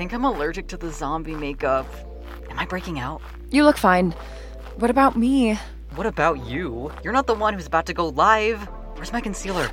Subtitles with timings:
[0.00, 1.86] think I'm allergic to the zombie makeup.
[2.48, 3.20] Am I breaking out?
[3.50, 4.14] You look fine.
[4.76, 5.58] What about me?
[5.94, 6.90] What about you?
[7.04, 8.66] You're not the one who's about to go live.
[8.94, 9.68] Where's my concealer?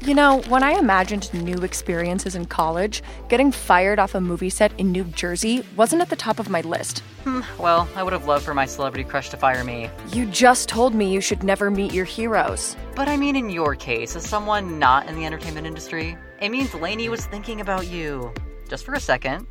[0.00, 4.72] You know, when I imagined new experiences in college, getting fired off a movie set
[4.76, 7.04] in New Jersey wasn't at the top of my list.
[7.22, 9.88] Hmm, well, I would have loved for my celebrity crush to fire me.
[10.12, 12.74] You just told me you should never meet your heroes.
[12.96, 16.74] But I mean, in your case, as someone not in the entertainment industry, it means
[16.74, 18.34] Lainey was thinking about you.
[18.68, 19.46] Just for a second.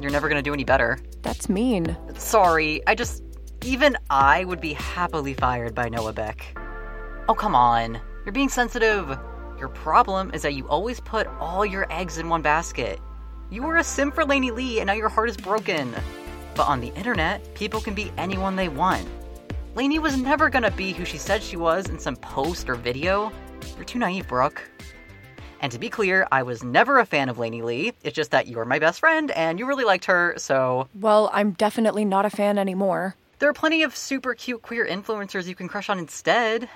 [0.00, 0.98] You're never gonna do any better.
[1.22, 1.96] That's mean.
[2.16, 3.22] Sorry, I just.
[3.64, 6.56] Even I would be happily fired by Noah Beck.
[7.28, 8.00] Oh, come on.
[8.24, 9.18] You're being sensitive.
[9.58, 13.00] Your problem is that you always put all your eggs in one basket.
[13.50, 15.92] You were a sim for Lainey Lee, and now your heart is broken.
[16.54, 19.08] But on the internet, people can be anyone they want.
[19.74, 23.32] Lainey was never gonna be who she said she was in some post or video.
[23.76, 24.62] You're too naive, Brooke.
[25.60, 27.92] And to be clear, I was never a fan of Lainey Lee.
[28.02, 30.88] It's just that you're my best friend and you really liked her, so.
[30.94, 33.16] Well, I'm definitely not a fan anymore.
[33.38, 36.68] There are plenty of super cute queer influencers you can crush on instead.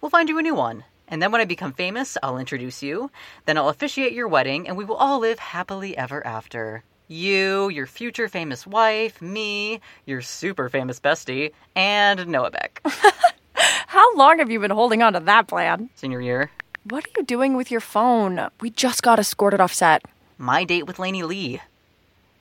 [0.00, 0.84] We'll find you a new one.
[1.08, 3.10] And then when I become famous, I'll introduce you.
[3.44, 6.84] Then I'll officiate your wedding, and we will all live happily ever after.
[7.08, 12.80] You, your future famous wife, me, your super famous bestie, and Noah Beck.
[13.86, 15.90] How long have you been holding on to that plan?
[15.94, 16.50] Senior year.
[16.84, 18.48] What are you doing with your phone?
[18.60, 20.02] We just got escorted off set.
[20.36, 21.60] My date with Lainey Lee.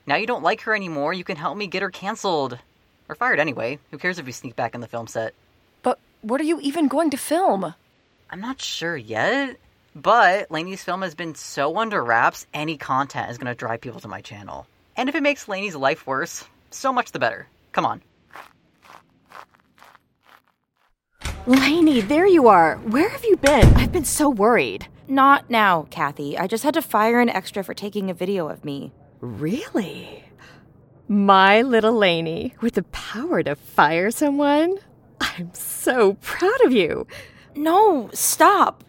[0.07, 2.57] Now you don't like her anymore, you can help me get her canceled.
[3.07, 3.77] Or fired anyway.
[3.91, 5.35] Who cares if you sneak back in the film set?
[5.83, 7.75] But what are you even going to film?
[8.31, 9.57] I'm not sure yet.
[9.95, 13.99] But Lainey's film has been so under wraps, any content is going to drive people
[13.99, 14.65] to my channel.
[14.97, 17.45] And if it makes Lainey's life worse, so much the better.
[17.73, 18.01] Come on.
[21.47, 22.75] Lainey, there you are.
[22.77, 23.73] Where have you been?
[23.73, 24.87] I've been so worried.
[25.07, 26.37] Not now, Kathy.
[26.37, 28.93] I just had to fire an extra for taking a video of me.
[29.21, 30.23] Really?
[31.07, 34.77] My little Lainey, with the power to fire someone?
[35.19, 37.07] I'm so proud of you.
[37.55, 38.83] No, stop.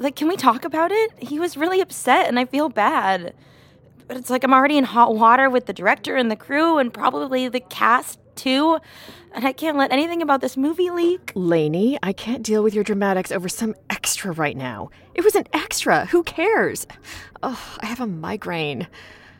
[0.00, 1.12] Like, can we talk about it?
[1.20, 3.34] He was really upset and I feel bad.
[4.08, 6.92] But it's like I'm already in hot water with the director and the crew and
[6.92, 8.78] probably the cast too.
[9.32, 11.32] And I can't let anything about this movie leak.
[11.34, 14.88] Lainey, I can't deal with your dramatics over some extra right now.
[15.14, 16.06] It was an extra.
[16.06, 16.86] Who cares?
[17.42, 18.88] Oh, I have a migraine.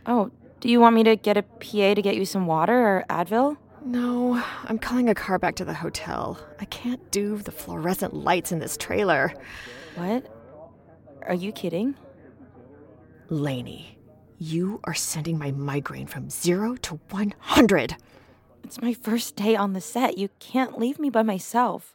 [0.04, 3.04] Oh, do you want me to get a PA to get you some water or
[3.08, 3.56] Advil?
[3.84, 6.38] No, I'm calling a car back to the hotel.
[6.60, 9.32] I can't do the fluorescent lights in this trailer.
[9.94, 10.26] What?
[11.22, 11.94] Are you kidding?
[13.30, 13.98] Lainey,
[14.38, 17.96] you are sending my migraine from zero to 100.
[18.64, 20.18] It's my first day on the set.
[20.18, 21.94] You can't leave me by myself.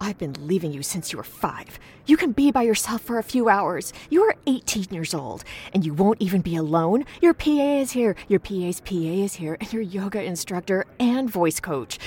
[0.00, 1.78] I've been leaving you since you were five.
[2.06, 3.92] You can be by yourself for a few hours.
[4.08, 5.44] You are 18 years old,
[5.74, 7.04] and you won't even be alone.
[7.20, 11.60] Your PA is here, your PA's PA is here, and your yoga instructor and voice
[11.60, 11.98] coach.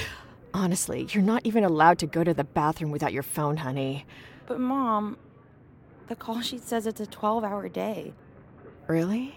[0.54, 4.06] Honestly, you're not even allowed to go to the bathroom without your phone, honey.
[4.48, 5.18] But, Mom,
[6.08, 8.14] the call sheet says it's a 12 hour day.
[8.88, 9.36] Really?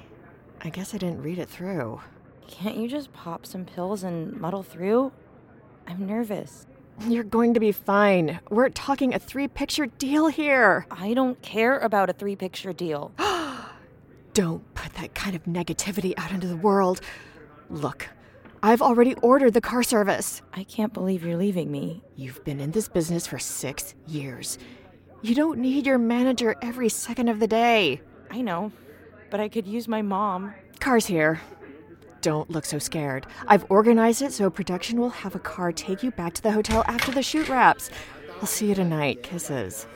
[0.61, 2.01] I guess I didn't read it through.
[2.47, 5.13] Can't you just pop some pills and muddle through?
[5.87, 6.67] I'm nervous.
[7.07, 8.39] You're going to be fine.
[8.51, 10.87] We're talking a three picture deal here.
[10.91, 13.13] I don't care about a three picture deal.
[14.35, 17.01] Don't put that kind of negativity out into the world.
[17.71, 18.09] Look,
[18.63, 20.43] I've already ordered the car service.
[20.53, 22.03] I can't believe you're leaving me.
[22.17, 24.59] You've been in this business for six years.
[25.23, 28.01] You don't need your manager every second of the day.
[28.31, 28.73] I know,
[29.35, 30.55] but I could use my mom.
[30.79, 31.41] Car's here.
[32.21, 33.27] Don't look so scared.
[33.49, 36.85] I've organized it so production will have a car take you back to the hotel
[36.87, 37.91] after the shoot wraps.
[38.41, 39.25] I'll see you tonight.
[39.25, 39.89] Kisses.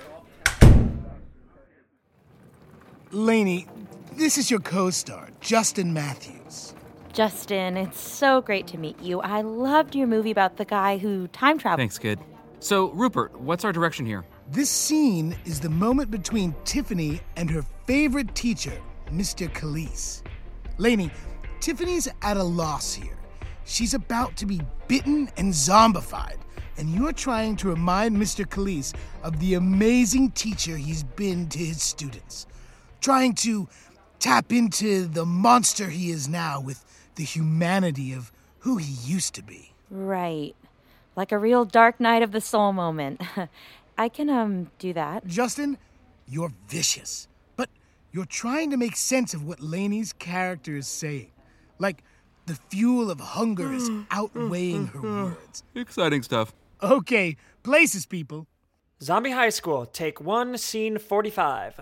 [3.12, 3.68] Lainey,
[4.16, 6.74] this is your co star, Justin Matthews.
[7.12, 9.20] Justin, it's so great to meet you.
[9.20, 11.78] I loved your movie about the guy who time traveled.
[11.78, 12.18] Thanks, kid.
[12.58, 14.24] So, Rupert, what's our direction here?
[14.50, 18.72] This scene is the moment between Tiffany and her favorite teacher,
[19.10, 19.48] Mr.
[19.52, 20.22] Khalees.
[20.78, 21.10] Lainey,
[21.60, 23.18] Tiffany's at a loss here.
[23.64, 26.38] She's about to be bitten and zombified,
[26.78, 28.46] and you're trying to remind Mr.
[28.46, 32.46] Khalees of the amazing teacher he's been to his students.
[33.00, 33.68] Trying to
[34.18, 36.84] tap into the monster he is now with
[37.16, 39.72] the humanity of who he used to be.
[39.90, 40.54] Right.
[41.16, 43.20] Like a real dark night of the soul moment.
[43.98, 45.26] I can, um, do that.
[45.26, 45.76] Justin,
[46.26, 47.26] you're vicious,
[48.18, 51.30] you're trying to make sense of what Lainey's character is saying.
[51.78, 52.02] Like
[52.46, 55.62] the fuel of hunger is outweighing her words.
[55.76, 56.52] Exciting stuff.
[56.82, 58.48] Okay, places, people.
[59.00, 61.78] Zombie High School, take one, scene 45.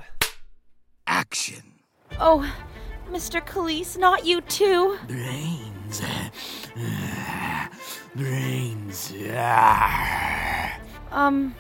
[1.07, 1.63] action.
[2.21, 2.45] Oh,
[3.11, 3.41] Mr.
[3.43, 4.99] Khalees, not you too.
[5.09, 6.03] Brains.
[8.15, 9.15] Brains.
[11.11, 11.55] Um,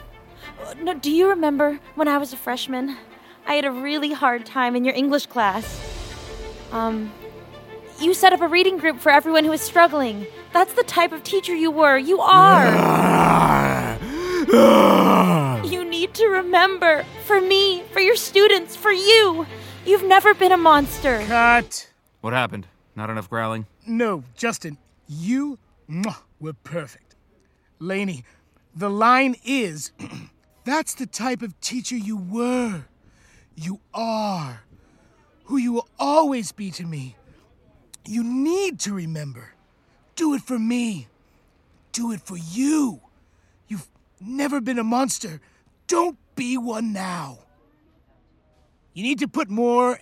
[0.82, 2.99] no, do you remember when I was a freshman?
[3.46, 5.64] I had a really hard time in your English class.
[6.72, 7.12] Um,
[8.00, 10.26] you set up a reading group for everyone who was struggling.
[10.52, 11.96] That's the type of teacher you were.
[11.96, 13.96] You are.
[15.64, 19.46] you need to remember for me, for your students, for you.
[19.84, 21.22] You've never been a monster.
[21.26, 21.88] Cut.
[22.22, 22.66] What happened?
[22.96, 23.66] Not enough growling?
[23.87, 25.58] No, Justin, you
[25.88, 27.14] mwah, were perfect.
[27.78, 28.25] Lainey,
[28.75, 29.93] the line is
[30.64, 32.87] that's the type of teacher you were.
[33.56, 34.62] You are.
[35.44, 37.17] Who you will always be to me.
[38.06, 39.55] You need to remember.
[40.14, 41.08] Do it for me.
[41.93, 43.00] Do it for you.
[43.69, 43.88] You've
[44.20, 45.41] never been a monster.
[45.87, 47.38] Don't be one now.
[48.93, 50.00] You need to put more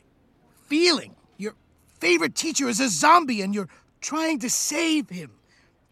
[0.67, 1.15] feeling.
[1.37, 1.55] Your
[1.99, 3.69] favorite teacher is a zombie and you're
[4.01, 5.33] trying to save him.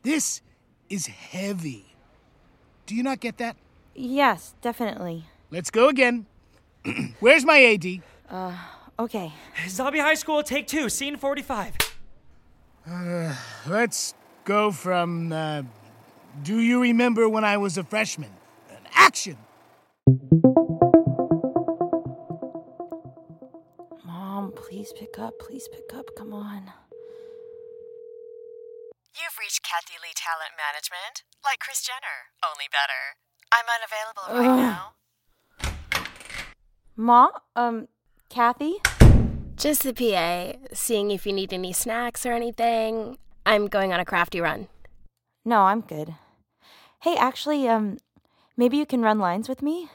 [0.03, 0.43] This
[0.89, 1.97] is heavy.
[2.87, 3.57] Do you not get that?
[3.95, 5.25] Yes, definitely.
[5.51, 6.27] Let's go again.
[7.21, 8.03] Where's my AD?
[8.31, 8.57] Uh,
[8.99, 9.33] okay.
[9.69, 11.77] Zombie High School, take two, scene 45.
[13.67, 14.15] Let's
[14.45, 15.63] go from uh,
[16.43, 18.31] Do you remember when I was a freshman?
[18.95, 19.37] Action!
[24.05, 25.39] Mom, please pick up.
[25.39, 26.11] Please pick up.
[26.17, 26.73] Come on.
[29.15, 33.17] You've reached Kathy Lee Talent Management, like Kris Jenner, only better.
[33.53, 34.93] I'm unavailable right now.
[36.97, 37.89] Ma, um,
[38.29, 38.77] Kathy?
[39.57, 43.17] Just the PA, seeing if you need any snacks or anything.
[43.47, 44.69] I'm going on a crafty run.
[45.45, 46.15] No, I'm good.
[47.01, 47.99] Hey, actually, um,
[48.57, 49.89] maybe you can run lines with me?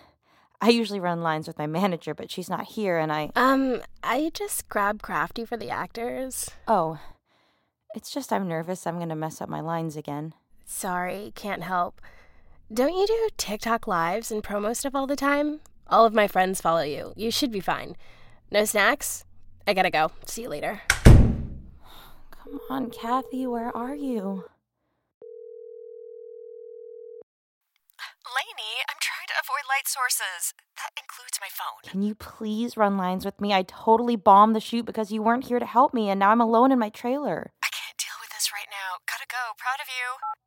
[0.59, 3.29] I usually run lines with my manager, but she's not here and I.
[3.35, 6.49] Um, I just grab crafty for the actors.
[6.67, 6.99] Oh.
[7.95, 10.33] It's just I'm nervous I'm gonna mess up my lines again.
[10.65, 12.01] Sorry, can't help.
[12.73, 15.61] Don't you do TikTok lives and promo stuff all the time?
[15.89, 17.13] All of my friends follow you.
[17.15, 17.95] You should be fine.
[18.51, 19.23] No snacks?
[19.65, 20.11] I gotta go.
[20.25, 20.81] See you later.
[21.05, 24.45] Come on, Kathy, where are you?
[28.27, 30.53] Lainey, I'm trying to avoid light sources.
[30.75, 31.89] That includes my phone.
[31.89, 33.53] Can you please run lines with me?
[33.53, 36.41] I totally bombed the shoot because you weren't here to help me, and now I'm
[36.41, 37.51] alone in my trailer.
[37.63, 38.99] I can't deal with this right now.
[39.07, 39.55] Gotta go.
[39.57, 40.46] Proud of you.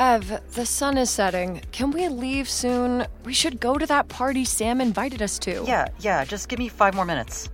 [0.00, 1.60] Ev, the sun is setting.
[1.72, 3.06] Can we leave soon?
[3.26, 5.62] We should go to that party Sam invited us to.
[5.66, 7.50] Yeah, yeah, just give me five more minutes.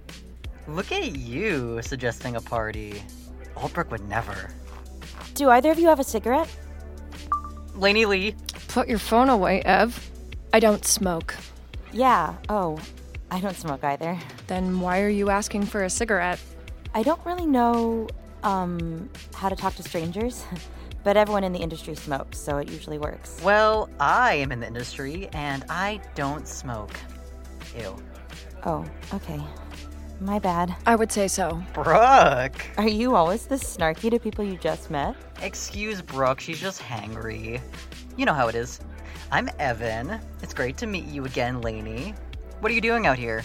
[0.69, 3.03] Look at you suggesting a party.
[3.57, 4.51] Albrecht would never.
[5.35, 6.49] Do either of you have a cigarette?
[7.75, 8.37] Lainey Lee.
[8.69, 10.09] Put your phone away, Ev.
[10.53, 11.35] I don't smoke.
[11.93, 12.37] Yeah.
[12.49, 12.79] Oh,
[13.29, 14.17] I don't smoke either.
[14.47, 16.39] Then why are you asking for a cigarette?
[16.95, 18.07] I don't really know
[18.45, 20.45] um how to talk to strangers,
[21.07, 23.41] but everyone in the industry smokes, so it usually works.
[23.45, 26.99] Well, I am in the industry and I don't smoke.
[27.79, 27.97] Ew.
[28.65, 29.41] Oh, okay.
[30.21, 30.75] My bad.
[30.85, 31.63] I would say so.
[31.73, 32.67] Brooke!
[32.77, 35.15] Are you always this snarky to people you just met?
[35.43, 37.61] Excuse Brooke, she's just hangry.
[38.17, 38.81] You know how it is.
[39.31, 40.19] I'm Evan.
[40.43, 42.15] It's great to meet you again, Lainey.
[42.59, 43.45] What are you doing out here?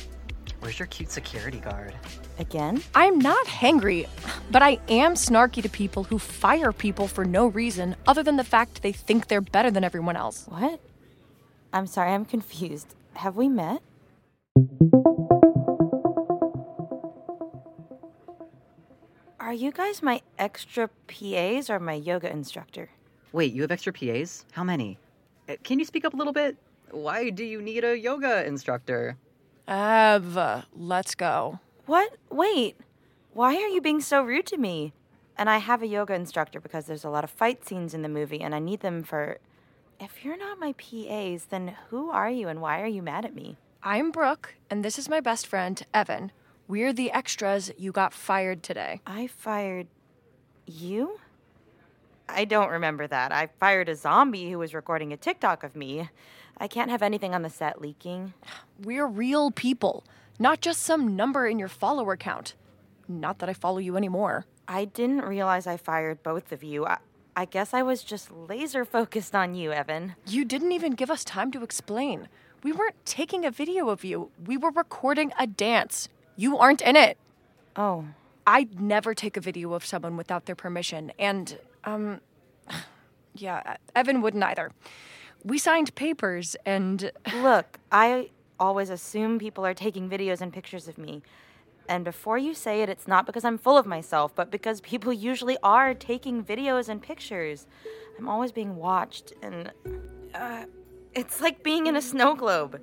[0.62, 1.96] Where's your cute security guard?
[2.38, 2.84] Again?
[2.94, 4.08] I'm not hangry,
[4.52, 8.44] but I am snarky to people who fire people for no reason other than the
[8.44, 10.46] fact they think they're better than everyone else.
[10.48, 10.80] What?
[11.74, 12.94] I'm sorry, I'm confused.
[13.16, 13.82] Have we met?
[19.40, 22.92] Are you guys my extra PAs or my yoga instructor?
[23.32, 24.46] Wait, you have extra PAs?
[24.52, 25.00] How many?
[25.50, 26.56] Uh, Can you speak up a little bit?
[26.92, 29.18] Why do you need a yoga instructor?
[29.72, 31.62] Ev, let's go.
[31.86, 32.18] What?
[32.30, 32.76] Wait.
[33.32, 34.92] Why are you being so rude to me?
[35.38, 38.10] And I have a yoga instructor because there's a lot of fight scenes in the
[38.10, 39.38] movie and I need them for.
[39.98, 43.34] If you're not my PAs, then who are you and why are you mad at
[43.34, 43.56] me?
[43.82, 46.34] I'm Brooke, and this is my best friend, Evan.
[46.68, 49.00] We're the extras you got fired today.
[49.08, 49.88] I fired
[50.66, 51.18] you?
[52.28, 53.32] I don't remember that.
[53.32, 56.10] I fired a zombie who was recording a TikTok of me.
[56.58, 58.34] I can't have anything on the set leaking.
[58.84, 60.04] We're real people,
[60.40, 62.56] not just some number in your follower count.
[63.08, 64.46] Not that I follow you anymore.
[64.68, 66.86] I didn't realize I fired both of you.
[66.86, 66.98] I,
[67.36, 70.16] I guess I was just laser focused on you, Evan.
[70.28, 72.28] You didn't even give us time to explain.
[72.64, 76.10] We weren't taking a video of you, we were recording a dance.
[76.36, 77.18] You aren't in it.
[77.76, 78.06] Oh,
[78.46, 82.22] I'd never take a video of someone without their permission, and, um,
[83.36, 84.72] yeah, Evan wouldn't either.
[85.44, 87.12] We signed papers and.
[87.42, 88.30] Look, I
[88.60, 91.24] always assume people are taking videos and pictures of me.
[91.90, 95.12] And before you say it, it's not because I'm full of myself, but because people
[95.12, 97.66] usually are taking videos and pictures.
[98.18, 99.72] I'm always being watched, and
[100.36, 100.66] uh,
[101.14, 102.80] it's like being in a snow globe.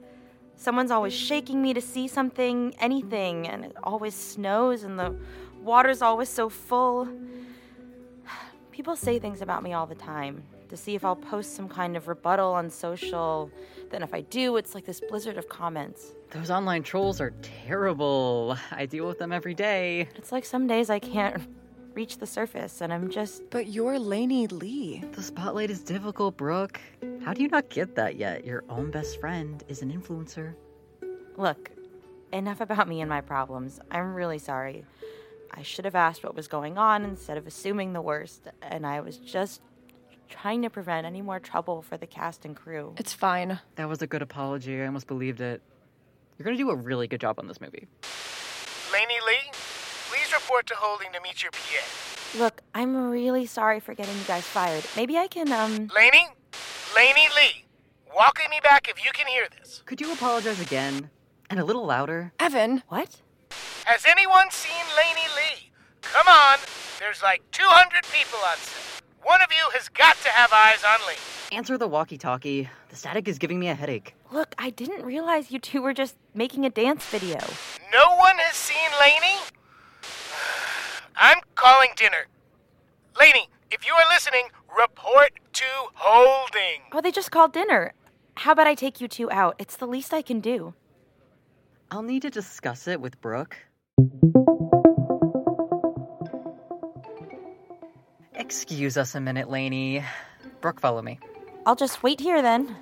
[0.56, 5.14] Someone's always shaking me to see something, anything, and it always snows, and the
[5.62, 7.08] water's always so full.
[8.72, 11.96] People say things about me all the time to see if I'll post some kind
[11.96, 13.50] of rebuttal on social.
[13.90, 16.14] Then, if I do, it's like this blizzard of comments.
[16.30, 17.32] Those online trolls are
[17.66, 18.56] terrible.
[18.70, 20.08] I deal with them every day.
[20.16, 21.42] It's like some days I can't
[21.94, 23.48] reach the surface, and I'm just.
[23.50, 25.02] But you're Lainey Lee.
[25.12, 26.80] The spotlight is difficult, Brooke.
[27.24, 28.44] How do you not get that yet?
[28.44, 30.54] Your own best friend is an influencer.
[31.36, 31.70] Look,
[32.32, 33.80] enough about me and my problems.
[33.90, 34.84] I'm really sorry.
[35.50, 39.00] I should have asked what was going on instead of assuming the worst, and I
[39.00, 39.62] was just
[40.28, 42.94] trying to prevent any more trouble for the cast and crew.
[42.98, 43.58] It's fine.
[43.76, 44.80] That was a good apology.
[44.80, 45.62] I almost believed it.
[46.36, 47.88] You're gonna do a really good job on this movie.
[48.92, 49.50] Lainey Lee,
[50.10, 52.38] please report to holding to meet your PA.
[52.38, 54.84] Look, I'm really sorry for getting you guys fired.
[54.96, 55.90] Maybe I can, um.
[55.96, 56.28] Lainey?
[56.94, 57.64] Lainey Lee,
[58.14, 59.82] welcome me back if you can hear this.
[59.86, 61.10] Could you apologize again?
[61.50, 62.32] And a little louder?
[62.38, 62.82] Evan.
[62.88, 63.22] What?
[63.84, 65.70] Has anyone seen Lainey Lee?
[66.02, 66.58] Come on,
[66.98, 68.87] there's like 200 people on set.
[69.22, 71.18] One of you has got to have eyes on Lainey.
[71.52, 72.68] Answer the walkie talkie.
[72.88, 74.14] The static is giving me a headache.
[74.30, 77.38] Look, I didn't realize you two were just making a dance video.
[77.92, 79.38] No one has seen Lainey?
[81.16, 82.26] I'm calling dinner.
[83.18, 84.48] Lainey, if you are listening,
[84.78, 86.82] report to holding.
[86.92, 87.92] Oh, they just called dinner.
[88.36, 89.56] How about I take you two out?
[89.58, 90.74] It's the least I can do.
[91.90, 93.56] I'll need to discuss it with Brooke.
[98.48, 100.02] Excuse us a minute, Lainey.
[100.62, 101.18] Brooke, follow me.
[101.66, 102.74] I'll just wait here then.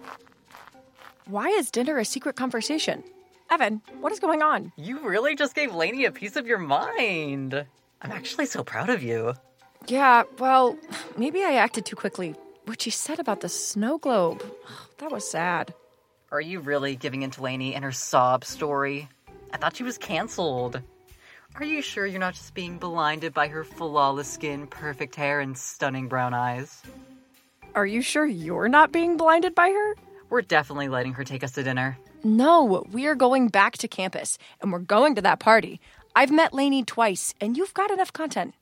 [1.25, 3.03] Why is dinner a secret conversation?
[3.51, 4.71] Evan, what is going on?
[4.77, 7.53] You really just gave Lainey a piece of your mind.
[8.01, 9.35] I'm actually so proud of you.
[9.89, 10.79] Yeah, well,
[11.17, 12.37] maybe I acted too quickly.
[12.67, 14.45] What she said about the snow globe,
[14.99, 15.75] that was sad.
[16.31, 19.09] Are you really giving in to Lainey and her sob story?
[19.53, 20.81] I thought she was canceled.
[21.59, 25.57] Are you sure you're not just being blinded by her flawless skin, perfect hair, and
[25.57, 26.83] stunning brown eyes?
[27.75, 29.97] Are you sure you're not being blinded by her?
[30.29, 31.97] We're definitely letting her take us to dinner.
[32.23, 35.81] No, we are going back to campus, and we're going to that party.
[36.15, 38.53] I've met Lainey twice, and you've got enough content.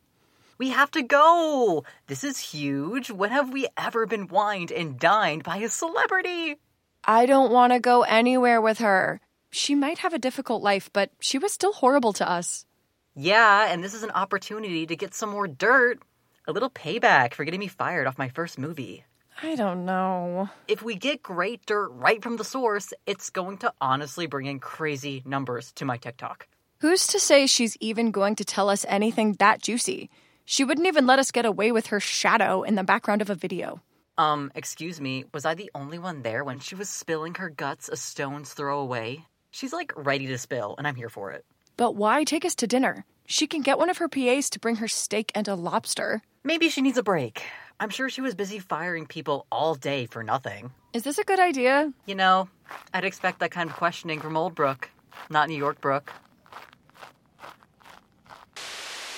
[0.57, 1.83] We have to go!
[2.07, 3.11] This is huge.
[3.11, 6.61] When have we ever been wined and dined by a celebrity?
[7.05, 9.21] I don't want to go anywhere with her.
[9.51, 12.67] She might have a difficult life, but she was still horrible to us.
[13.17, 16.01] Yeah, and this is an opportunity to get some more dirt.
[16.49, 19.05] A little payback for getting me fired off my first movie.
[19.41, 20.49] I don't know.
[20.67, 24.59] If we get great dirt right from the source, it's going to honestly bring in
[24.59, 26.49] crazy numbers to my TikTok.
[26.81, 30.11] Who's to say she's even going to tell us anything that juicy?
[30.45, 33.35] She wouldn't even let us get away with her shadow in the background of a
[33.35, 33.81] video.
[34.19, 37.89] Um, excuse me, was I the only one there when she was spilling her guts
[37.89, 39.25] a stone's throw away?
[39.51, 41.45] She's like ready to spill, and I'm here for it.
[41.77, 43.05] But why take us to dinner?
[43.27, 46.23] She can get one of her PAs to bring her steak and a lobster.
[46.45, 47.43] Maybe she needs a break.
[47.81, 50.71] I'm sure she was busy firing people all day for nothing.
[50.93, 51.93] Is this a good idea?
[52.07, 52.49] You know,
[52.93, 54.91] I'd expect that kind of questioning from Old Brooke,
[55.31, 56.13] not New York Brooke.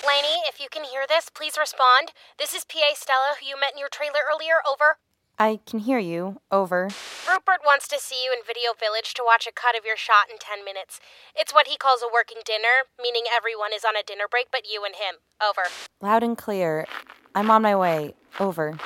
[0.07, 2.13] Lainey, if you can hear this, please respond.
[2.39, 4.55] This is PA Stella, who you met in your trailer earlier.
[4.67, 4.97] Over.
[5.39, 6.41] I can hear you.
[6.51, 6.89] Over.
[7.29, 10.25] Rupert wants to see you in Video Village to watch a cut of your shot
[10.31, 10.99] in 10 minutes.
[11.35, 14.63] It's what he calls a working dinner, meaning everyone is on a dinner break but
[14.71, 15.15] you and him.
[15.41, 15.69] Over.
[16.01, 16.87] Loud and clear.
[17.35, 18.15] I'm on my way.
[18.39, 18.77] Over.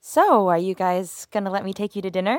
[0.00, 2.38] So, are you guys gonna let me take you to dinner?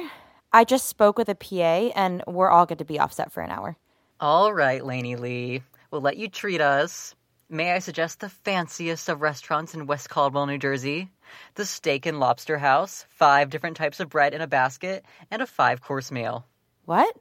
[0.51, 3.51] I just spoke with a PA, and we're all good to be offset for an
[3.51, 3.75] hour.
[4.19, 5.61] All right, Lainey Lee.
[5.91, 7.13] We'll let you treat us.
[7.49, 11.11] May I suggest the fanciest of restaurants in West Caldwell, New Jersey?
[11.55, 15.47] The Steak and Lobster House, five different types of bread in a basket, and a
[15.47, 16.45] five course meal.
[16.85, 17.15] What?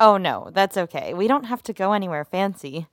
[0.00, 1.14] Oh no, that's okay.
[1.14, 2.86] We don't have to go anywhere fancy.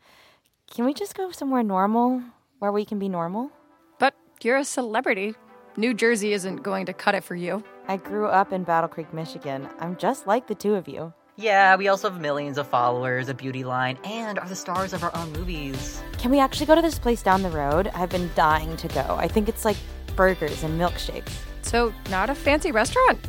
[0.67, 2.23] Can we just go somewhere normal
[2.59, 3.51] where we can be normal?
[3.99, 5.35] But you're a celebrity.
[5.77, 7.63] New Jersey isn't going to cut it for you.
[7.87, 9.67] I grew up in Battle Creek, Michigan.
[9.79, 11.13] I'm just like the two of you.
[11.37, 15.01] Yeah, we also have millions of followers, a beauty line, and are the stars of
[15.01, 16.01] our own movies.
[16.17, 17.89] Can we actually go to this place down the road?
[17.95, 19.15] I've been dying to go.
[19.17, 19.77] I think it's like
[20.15, 21.31] burgers and milkshakes.
[21.61, 23.19] So, not a fancy restaurant?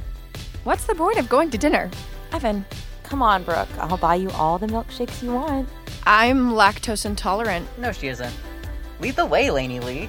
[0.65, 1.91] What's the point of going to dinner?
[2.33, 2.65] Evan.
[3.03, 3.69] Come on, Brooke.
[3.79, 5.69] I'll buy you all the milkshakes you want.
[6.07, 7.67] I'm lactose intolerant.
[7.79, 8.35] No, she isn't.
[9.01, 10.09] Lead the way, Lainey Lee.